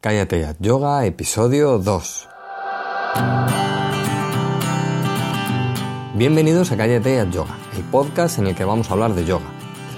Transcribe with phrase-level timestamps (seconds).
[0.00, 2.28] Cállate ya, Yoga, episodio 2.
[6.14, 9.46] Bienvenidos a Cállate ya, Yoga, el podcast en el que vamos a hablar de yoga.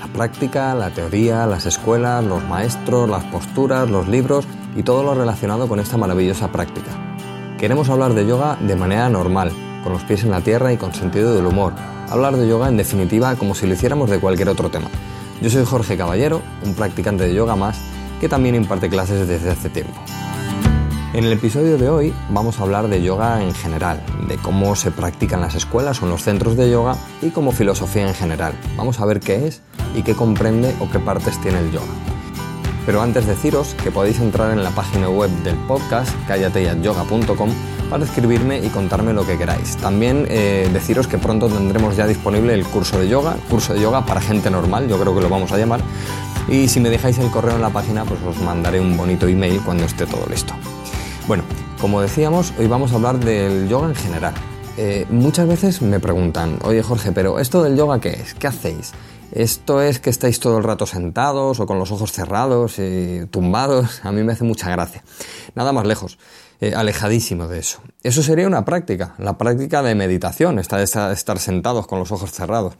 [0.00, 5.12] La práctica, la teoría, las escuelas, los maestros, las posturas, los libros y todo lo
[5.12, 6.92] relacionado con esta maravillosa práctica.
[7.58, 9.52] Queremos hablar de yoga de manera normal,
[9.84, 11.74] con los pies en la tierra y con sentido del humor.
[12.08, 14.88] Hablar de yoga en definitiva como si lo hiciéramos de cualquier otro tema.
[15.42, 17.89] Yo soy Jorge Caballero, un practicante de yoga más
[18.20, 19.98] que también imparte clases desde hace tiempo.
[21.12, 24.92] En el episodio de hoy vamos a hablar de yoga en general, de cómo se
[24.92, 28.52] practica en las escuelas o en los centros de yoga y como filosofía en general.
[28.76, 29.60] Vamos a ver qué es
[29.96, 31.92] y qué comprende o qué partes tiene el yoga.
[32.86, 37.50] Pero antes deciros que podéis entrar en la página web del podcast, callateyayoga.com,
[37.90, 39.76] para escribirme y contarme lo que queráis.
[39.76, 44.06] También eh, deciros que pronto tendremos ya disponible el curso de yoga, curso de yoga
[44.06, 45.80] para gente normal, yo creo que lo vamos a llamar,
[46.48, 49.60] y si me dejáis el correo en la página, pues os mandaré un bonito email
[49.64, 50.54] cuando esté todo listo.
[51.26, 51.42] Bueno,
[51.80, 54.34] como decíamos, hoy vamos a hablar del yoga en general.
[54.76, 58.34] Eh, muchas veces me preguntan, oye Jorge, pero ¿esto del yoga qué es?
[58.34, 58.92] ¿Qué hacéis?
[59.32, 64.04] ¿Esto es que estáis todo el rato sentados o con los ojos cerrados y tumbados?
[64.04, 65.04] A mí me hace mucha gracia.
[65.54, 66.18] Nada más lejos,
[66.60, 67.80] eh, alejadísimo de eso.
[68.02, 72.74] Eso sería una práctica, la práctica de meditación, estar, estar sentados con los ojos cerrados.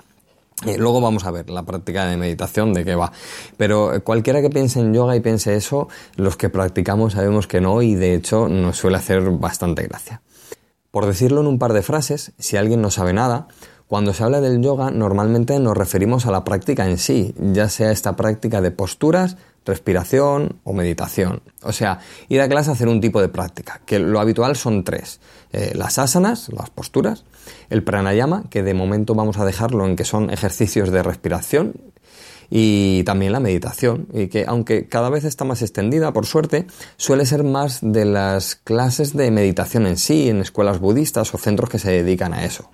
[0.67, 3.13] Eh, luego vamos a ver la práctica de meditación de qué va.
[3.57, 7.61] Pero eh, cualquiera que piense en yoga y piense eso, los que practicamos sabemos que
[7.61, 10.21] no y de hecho nos suele hacer bastante gracia.
[10.91, 13.47] Por decirlo en un par de frases, si alguien no sabe nada,
[13.91, 17.91] cuando se habla del yoga normalmente nos referimos a la práctica en sí, ya sea
[17.91, 21.43] esta práctica de posturas, respiración o meditación.
[21.65, 24.85] O sea, ir a clase a hacer un tipo de práctica, que lo habitual son
[24.85, 25.19] tres.
[25.53, 27.25] Eh, las asanas, las posturas,
[27.69, 31.75] el pranayama, que de momento vamos a dejarlo en que son ejercicios de respiración,
[32.49, 37.27] y también la meditación, y que aunque cada vez está más extendida, por suerte, suele
[37.27, 41.81] ser más de las clases de meditación en sí, en escuelas budistas o centros que
[41.81, 42.71] se dedican a eso.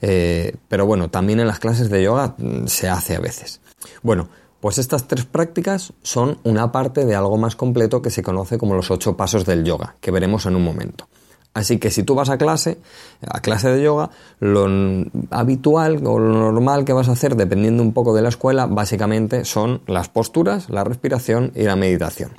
[0.00, 3.60] Eh, pero bueno, también en las clases de yoga mm, se hace a veces.
[4.02, 4.28] Bueno,
[4.60, 8.74] pues estas tres prácticas son una parte de algo más completo que se conoce como
[8.74, 11.08] los ocho pasos del yoga, que veremos en un momento.
[11.52, 12.78] Así que si tú vas a clase,
[13.26, 14.68] a clase de yoga, lo
[15.30, 19.44] habitual o lo normal que vas a hacer, dependiendo un poco de la escuela, básicamente
[19.44, 22.30] son las posturas, la respiración y la meditación.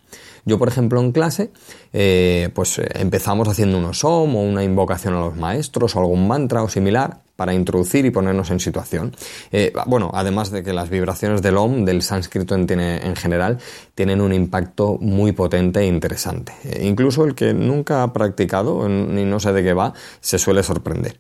[0.45, 1.51] Yo, por ejemplo, en clase,
[1.91, 6.27] eh, pues eh, empezamos haciendo un som o una invocación a los maestros o algún
[6.27, 9.15] mantra o similar para introducir y ponernos en situación.
[9.51, 13.57] Eh, bueno, además de que las vibraciones del OM, del sánscrito en, en general,
[13.95, 16.53] tienen un impacto muy potente e interesante.
[16.83, 21.17] incluso el que nunca ha practicado ni no sé de qué va, se suele sorprender.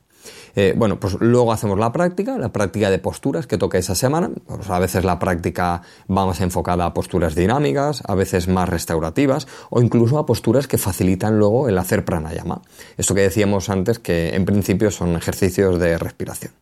[0.55, 4.31] Eh, bueno, pues luego hacemos la práctica, la práctica de posturas que toque esa semana.
[4.47, 9.47] Pues a veces la práctica va más enfocada a posturas dinámicas, a veces más restaurativas
[9.69, 12.61] o incluso a posturas que facilitan luego el hacer pranayama.
[12.97, 16.53] Esto que decíamos antes que en principio son ejercicios de respiración.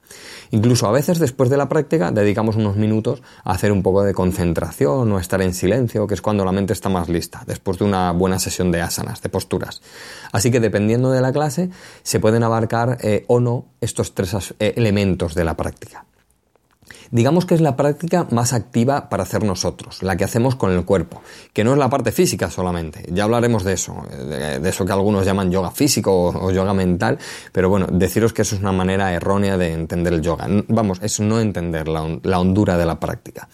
[0.52, 4.14] Incluso a veces después de la práctica dedicamos unos minutos a hacer un poco de
[4.14, 7.78] concentración o a estar en silencio, que es cuando la mente está más lista, después
[7.78, 9.82] de una buena sesión de asanas, de posturas.
[10.32, 11.70] Así que dependiendo de la clase
[12.02, 13.49] se pueden abarcar eh, o no
[13.82, 16.06] estos tres eh, elementos de la práctica.
[17.12, 20.86] Digamos que es la práctica más activa para hacer nosotros, la que hacemos con el
[20.86, 21.22] cuerpo,
[21.54, 25.26] que no es la parte física solamente, ya hablaremos de eso, de, eso que algunos
[25.26, 27.18] llaman yoga físico o, yoga mental,
[27.52, 30.48] pero bueno, deciros que eso es una manera errónea de entender el yoga.
[30.68, 33.50] Vamos, es no entender la, hondura de la práctica.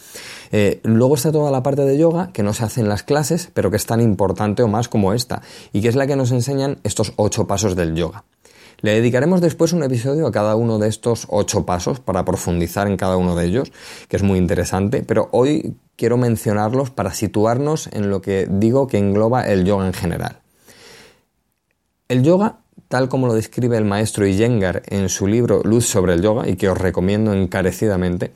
[0.51, 3.49] Eh, luego está toda la parte de yoga que no se hace en las clases,
[3.53, 5.41] pero que es tan importante o más como esta,
[5.71, 8.25] y que es la que nos enseñan estos ocho pasos del yoga.
[8.81, 12.97] Le dedicaremos después un episodio a cada uno de estos ocho pasos para profundizar en
[12.97, 13.71] cada uno de ellos,
[14.07, 18.97] que es muy interesante, pero hoy quiero mencionarlos para situarnos en lo que digo que
[18.97, 20.39] engloba el yoga en general.
[22.07, 26.21] El yoga, tal como lo describe el maestro Iyengar en su libro Luz sobre el
[26.21, 28.31] yoga, y que os recomiendo encarecidamente,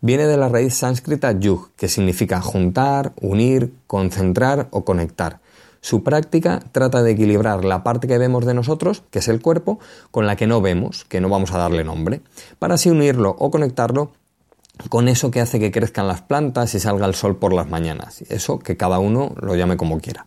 [0.00, 5.41] viene de la raíz sánscrita yug, que significa juntar, unir, concentrar o conectar.
[5.82, 9.80] Su práctica trata de equilibrar la parte que vemos de nosotros, que es el cuerpo,
[10.12, 12.20] con la que no vemos, que no vamos a darle nombre,
[12.60, 14.12] para así unirlo o conectarlo
[14.88, 18.22] con eso que hace que crezcan las plantas y salga el sol por las mañanas.
[18.28, 20.26] Eso que cada uno lo llame como quiera.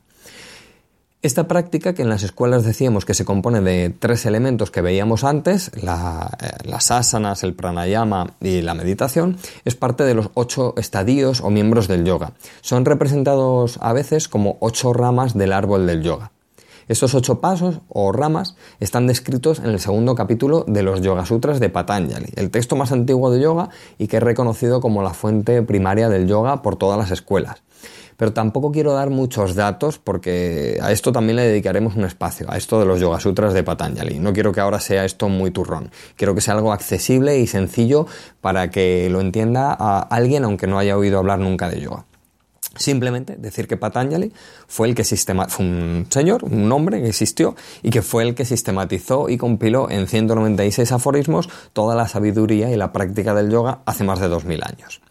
[1.25, 5.23] Esta práctica, que en las escuelas decíamos que se compone de tres elementos que veíamos
[5.23, 11.41] antes, eh, las asanas, el pranayama y la meditación, es parte de los ocho estadios
[11.41, 12.33] o miembros del yoga.
[12.61, 16.29] Son representados a veces como ocho ramas del árbol del yoga.
[16.87, 21.59] Estos ocho pasos o ramas están descritos en el segundo capítulo de los Yoga Sutras
[21.59, 25.63] de Patanjali, el texto más antiguo de yoga y que es reconocido como la fuente
[25.63, 27.64] primaria del yoga por todas las escuelas.
[28.17, 32.57] Pero tampoco quiero dar muchos datos porque a esto también le dedicaremos un espacio, a
[32.57, 34.19] esto de los Yoga Sutras de Patanjali.
[34.19, 38.07] No quiero que ahora sea esto muy turrón, quiero que sea algo accesible y sencillo
[38.41, 42.05] para que lo entienda alguien aunque no haya oído hablar nunca de yoga.
[42.77, 44.33] Simplemente decir que Patanjali
[44.67, 48.35] fue el que sistematizó, fue un señor, un hombre que existió y que fue el
[48.35, 53.79] que sistematizó y compiló en 196 aforismos toda la sabiduría y la práctica del yoga
[53.85, 55.01] hace más de 2000 años.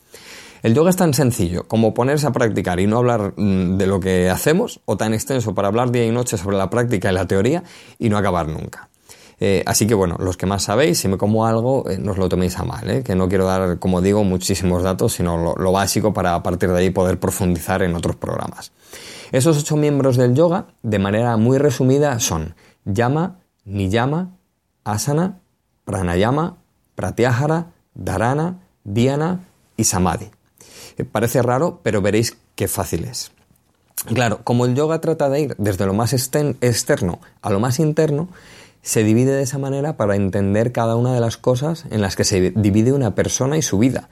[0.64, 4.00] El yoga es tan sencillo como ponerse a practicar y no hablar mm, de lo
[4.00, 7.26] que hacemos, o tan extenso para hablar día y noche sobre la práctica y la
[7.26, 7.62] teoría
[7.98, 8.88] y no acabar nunca.
[9.40, 12.16] Eh, así que bueno, los que más sabéis, si me como algo, eh, no os
[12.16, 15.70] lo toméis a mal, eh, que no quiero dar, como digo, muchísimos datos, sino lo,
[15.72, 18.72] básico para a partir de ahí poder profundizar en otros programas.
[19.32, 22.54] Esos ocho miembros del yoga, de manera muy resumida, son
[22.86, 24.30] Yama, Niyama,
[24.82, 25.40] Asana,
[25.84, 26.56] Pranayama,
[26.94, 29.40] Pratyahara, Dharana, Dhyana
[29.76, 30.30] y Samadhi.
[31.10, 33.32] Parece raro, pero veréis qué fácil es.
[34.06, 38.28] Claro, como el yoga trata de ir desde lo más externo a lo más interno,
[38.82, 42.24] se divide de esa manera para entender cada una de las cosas en las que
[42.24, 44.10] se divide una persona y su vida.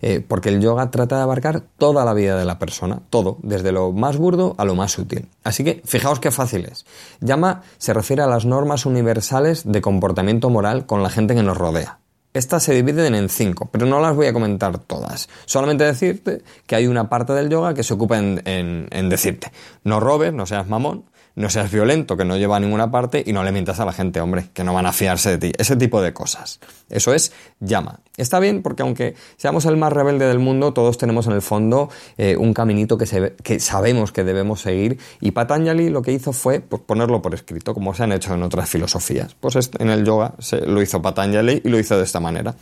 [0.00, 3.72] Eh, porque el yoga trata de abarcar toda la vida de la persona, todo, desde
[3.72, 5.28] lo más burdo a lo más útil.
[5.44, 6.84] Así que fijaos qué fácil es.
[7.20, 11.56] Yama se refiere a las normas universales de comportamiento moral con la gente que nos
[11.56, 11.98] rodea.
[12.34, 15.28] Estas se dividen en cinco, pero no las voy a comentar todas.
[15.46, 19.52] Solamente decirte que hay una parte del yoga que se ocupa en, en decirte,
[19.84, 21.04] no robes, no seas mamón,
[21.36, 23.92] no seas violento, que no lleva a ninguna parte, y no le mientas a la
[23.92, 25.52] gente, hombre, que no van a fiarse de ti.
[25.58, 26.60] Ese tipo de cosas.
[26.90, 28.00] Eso es llama.
[28.16, 31.90] Está bien porque aunque seamos el más rebelde del mundo, todos tenemos en el fondo
[32.16, 36.32] eh, un caminito que, se, que sabemos que debemos seguir, y Patanjali lo que hizo
[36.32, 39.34] fue pues, ponerlo por escrito, como se han hecho en otras filosofías.
[39.34, 42.54] Pues en el yoga se, lo hizo Patanjali y lo hizo de esta manera.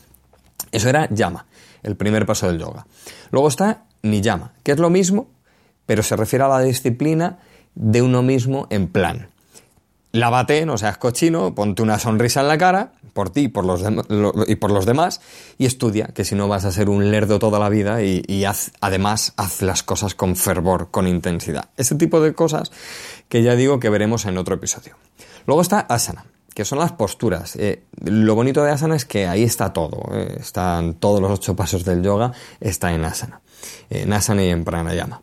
[0.70, 1.44] Eso era llama,
[1.82, 2.86] el primer paso del yoga.
[3.30, 5.28] Luego está niyama, que es lo mismo,
[5.84, 7.38] pero se refiere a la disciplina
[7.74, 9.28] de uno mismo en plan.
[10.12, 13.82] Lávate, no seas cochino, ponte una sonrisa en la cara, por ti y por los,
[14.46, 15.22] y por los demás,
[15.56, 18.72] y estudia, que si no vas a ser un lerdo toda la vida y, haz,
[18.82, 21.70] además haz las cosas con fervor, con intensidad.
[21.78, 22.72] Ese tipo de cosas
[23.30, 24.96] que ya digo que veremos en otro episodio.
[25.46, 27.56] Luego está asana, que son las posturas.
[27.56, 31.56] Eh, lo bonito de asana es que ahí está todo, eh, están todos los ocho
[31.56, 33.40] pasos del yoga, está en asana,
[33.88, 35.22] en asana y en pranayama.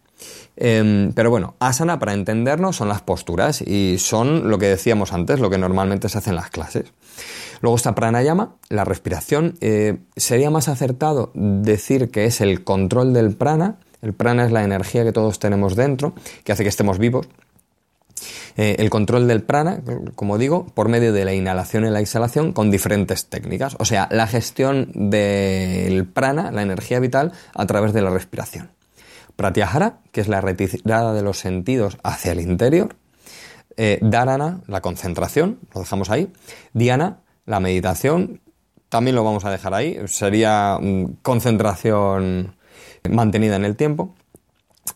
[0.56, 5.40] Em, pero bueno, asana, para entendernos, son las posturas y son lo que decíamos antes,
[5.40, 6.86] lo que normalmente se hace en las clases.
[7.62, 9.56] Luego está pranayama, la respiración.
[9.62, 13.78] Eh, sería más acertado decir que es el control del prana.
[14.02, 16.14] El prana es la energía que todos tenemos dentro,
[16.44, 17.28] que hace que estemos vivos.
[18.58, 19.82] Eh, el control del prana,
[20.16, 23.76] como digo, por medio de la inhalación y la exhalación con diferentes técnicas.
[23.80, 28.70] O sea, la gestión del prana, la energía vital, a través de la respiración.
[29.40, 32.98] Pratyahara, que es la retirada de los sentidos hacia el interior.
[33.78, 36.30] Eh, dharana, la concentración, lo dejamos ahí.
[36.74, 38.42] Dhyana, la meditación,
[38.90, 39.98] también lo vamos a dejar ahí.
[40.08, 40.78] Sería
[41.22, 42.58] concentración
[43.10, 44.14] mantenida en el tiempo.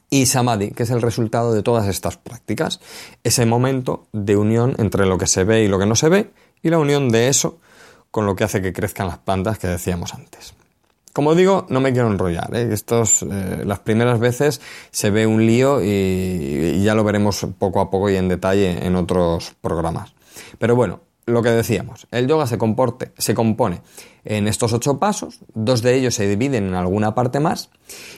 [0.10, 2.82] Y samadhi, que es el resultado de todas estas prácticas.
[3.24, 6.32] Ese momento de unión entre lo que se ve y lo que no se ve,
[6.62, 7.62] y la unión de eso
[8.12, 10.54] con lo que hace que crezcan las plantas que decíamos antes.
[11.14, 12.50] Como digo, no me quiero enrollar.
[12.56, 12.70] ¿eh?
[12.72, 17.92] Estos, eh, las primeras veces se ve un lío y, ya lo veremos poco a
[17.92, 20.14] poco y en detalle en otros programas.
[20.58, 23.82] Pero bueno, lo que decíamos, el yoga se, comporte, se compone
[24.26, 27.70] en estos ocho pasos, dos de ellos se dividen en alguna parte más,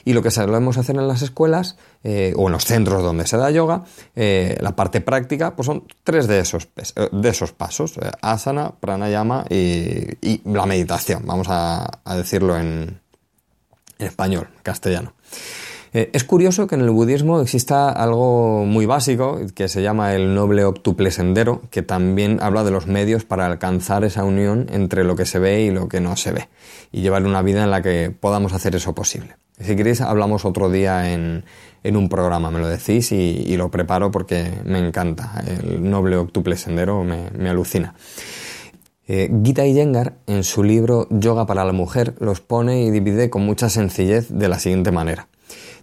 [0.05, 3.37] y lo que solemos hacer en las escuelas eh, o en los centros donde se
[3.37, 3.83] da yoga,
[4.15, 9.45] eh, la parte práctica, pues son tres de esos, eh, de esos pasos, asana, pranayama
[9.49, 13.01] y, y, la meditación, vamos a, a decirlo en,
[13.99, 15.13] en español, castellano.
[15.95, 20.35] Eh, es curioso que en el budismo exista algo muy básico que se llama el
[20.35, 25.15] noble octuple sendero, que también habla de los medios para alcanzar esa unión entre lo
[25.15, 26.49] que se ve y lo que no se ve,
[26.91, 29.37] y llevar una vida en la que podamos hacer eso posible.
[29.57, 31.45] Si queréis, hablamos otro día en,
[31.85, 35.41] un programa, me lo decís y, lo preparo porque me encanta.
[35.47, 37.95] El noble octuple sendero me, alucina.
[39.07, 43.45] Eh, Gita Iyengar, en su libro Yoga para la Mujer, los pone y divide con
[43.45, 45.29] mucha sencillez de la siguiente manera.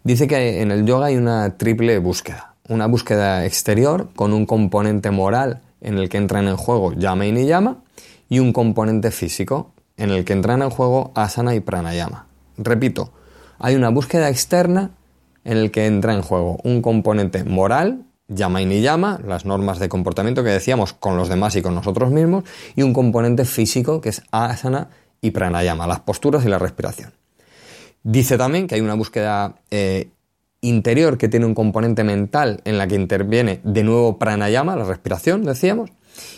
[0.05, 2.55] Dice que en el yoga hay una triple búsqueda.
[2.69, 7.33] Una búsqueda exterior con un componente moral en el que entran en juego yama y
[7.33, 7.79] niyama
[8.29, 12.27] y un componente físico en el que entran en juego asana y pranayama.
[12.57, 13.13] Repito,
[13.59, 14.91] hay una búsqueda externa
[15.45, 19.89] en el que entra en juego un componente moral, yama y niyama, las normas de
[19.89, 22.45] comportamiento que decíamos con los demás y con nosotros mismos,
[22.77, 24.89] y un componente físico que es asana
[25.21, 27.13] y pranayama, las posturas y la respiración.
[28.05, 30.11] Dice también que hay una búsqueda eh,
[30.61, 35.45] interior que tiene un componente mental en la que interviene de nuevo pranayama, la respiración,
[35.45, 35.91] decíamos,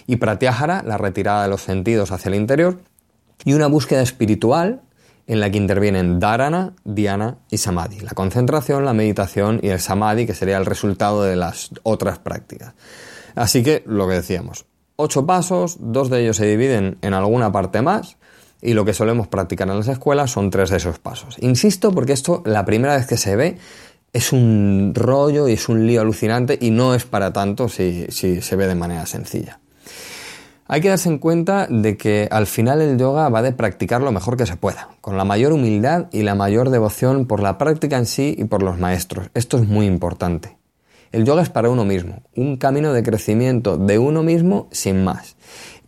[0.06, 2.78] y pratyahara, la retirada de los sentidos hacia el interior,
[3.44, 4.82] y una búsqueda espiritual
[5.26, 10.26] en la que intervienen dharana, dhyana y samadhi, la concentración, la meditación y el samadhi,
[10.26, 12.74] que sería el resultado de las otras prácticas.
[13.34, 14.66] Así que lo que decíamos,
[14.96, 18.16] ocho pasos, dos de ellos se dividen en alguna parte más,
[18.64, 21.36] y lo que solemos practicar en las escuelas son tres de esos pasos.
[21.40, 23.58] Insisto porque esto la primera vez que se ve
[24.12, 28.56] es un rollo y es un lío alucinante y no es para tanto si, se
[28.56, 29.60] ve de manera sencilla.
[30.66, 34.12] Hay que darse en cuenta de que al final el yoga va de practicar lo
[34.12, 37.98] mejor que se pueda, con la mayor humildad y la mayor devoción por la práctica
[37.98, 39.28] en sí y por los maestros.
[39.34, 40.56] Esto es muy importante.
[41.12, 45.36] El yoga es para uno mismo, un camino de crecimiento de uno mismo sin más.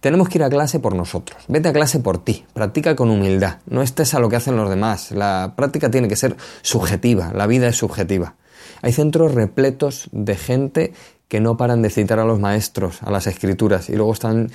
[0.01, 1.45] Tenemos que ir a clase por nosotros.
[1.49, 2.45] Vete a clase por ti.
[2.53, 3.59] Practica con humildad.
[3.67, 5.11] No estés a lo que hacen los demás.
[5.11, 7.33] La práctica tiene que ser subjetiva.
[7.33, 8.35] La vida es subjetiva.
[8.83, 10.93] Hay centros repletos de gente
[11.29, 14.51] que no paran de citar a los maestros, a las escrituras, y luego están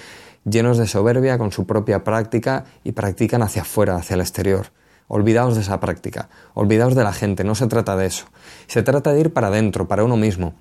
[0.45, 4.67] llenos de soberbia con su propia práctica y practican hacia afuera, hacia el exterior.
[5.07, 8.25] Olvidaos de esa práctica, olvidaos de la gente, no se trata de eso.
[8.67, 10.53] Se trata de ir para adentro, para uno mismo,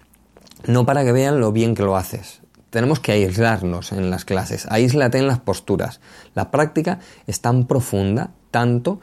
[0.67, 4.67] no para que vean lo bien que lo haces tenemos que aislarnos en las clases,
[4.71, 6.01] aíslate en las posturas.
[6.35, 9.01] La práctica es tan profunda, tanto,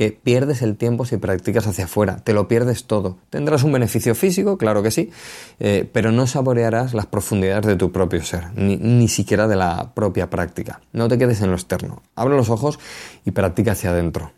[0.00, 3.18] que pierdes el tiempo si practicas hacia afuera, te lo pierdes todo.
[3.28, 5.10] Tendrás un beneficio físico, claro que sí,
[5.58, 9.92] eh, pero no saborearás las profundidades de tu propio ser, ni, ni, siquiera de la
[9.92, 10.80] propia práctica.
[10.94, 12.78] No te quedes en lo externo, abre los ojos
[13.26, 14.32] y practica hacia adentro.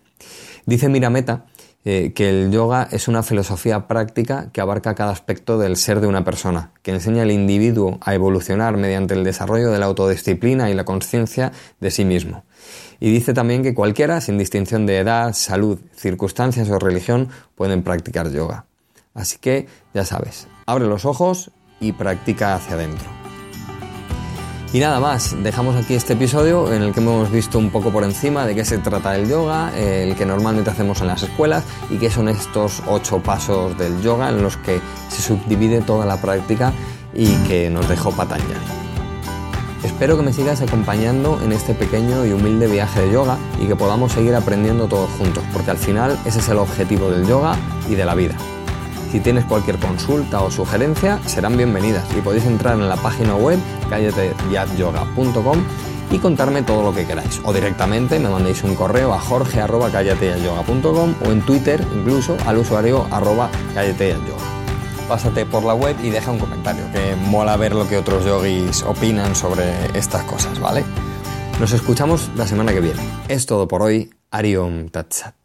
[0.67, 1.45] Dice Mirameta
[1.85, 6.07] eh, que el yoga es una filosofía práctica que abarca cada aspecto del ser de
[6.07, 10.75] una persona, que enseña al individuo a evolucionar mediante el desarrollo de la autodisciplina y
[10.75, 12.45] la conciencia de sí mismo.
[13.01, 18.31] Y dice también que cualquiera, sin distinción de edad, salud, circunstancias o religión, pueden practicar
[18.31, 18.67] yoga.
[19.13, 23.22] Así que, ya sabes, abre los ojos y practica hacia adentro.
[24.73, 28.05] Y nada más, dejamos aquí este episodio en el que hemos visto un poco por
[28.05, 31.99] encima de qué se trata el yoga, el que normalmente hacemos en las escuelas y
[31.99, 36.73] qué son estos ocho pasos del yoga en los que se subdivide toda la práctica
[37.13, 38.55] y que nos dejó Patanjali.
[39.85, 43.77] Espero que me sigas acompañando en este pequeño y humilde viaje de yoga y que
[43.77, 47.57] podamos seguir aprendiendo todos juntos, porque al final ese es el objetivo del yoga
[47.91, 48.37] y de la vida.
[49.13, 53.59] Si tienes cualquier consulta o sugerencia, serán bienvenidas y podéis entrar en la página web
[53.91, 55.63] callateyadyoga.com
[56.11, 57.43] y contarme todo lo que queráis.
[57.45, 63.51] O directamente me mandéis un correo a jorge.callateyayoga.com o en Twitter incluso al usuario arroba
[65.07, 68.83] Pásate por la web y deja un comentario, que mola ver lo que otros yogis
[68.83, 70.85] opinan sobre estas cosas, ¿vale?
[71.61, 73.03] Nos escuchamos la semana que viene.
[73.29, 74.09] Es todo por hoy.
[74.31, 75.42] Ariom Tatsat.